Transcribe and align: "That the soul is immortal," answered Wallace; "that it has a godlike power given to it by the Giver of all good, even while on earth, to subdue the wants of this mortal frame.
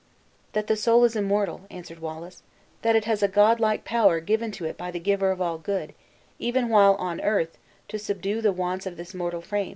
"That 0.53 0.65
the 0.65 0.75
soul 0.75 1.03
is 1.03 1.15
immortal," 1.15 1.61
answered 1.69 1.99
Wallace; 1.99 2.41
"that 2.81 2.95
it 2.95 3.05
has 3.05 3.21
a 3.21 3.27
godlike 3.27 3.85
power 3.85 4.19
given 4.19 4.49
to 4.53 4.65
it 4.65 4.75
by 4.75 4.89
the 4.89 4.99
Giver 4.99 5.29
of 5.29 5.39
all 5.39 5.59
good, 5.59 5.93
even 6.39 6.69
while 6.69 6.95
on 6.95 7.21
earth, 7.21 7.59
to 7.89 7.99
subdue 7.99 8.41
the 8.41 8.51
wants 8.51 8.87
of 8.87 8.97
this 8.97 9.13
mortal 9.13 9.41
frame. 9.41 9.69